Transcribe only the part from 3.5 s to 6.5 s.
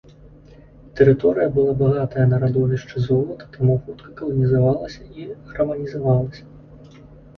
таму хутка каланізавалася і раманізавалася.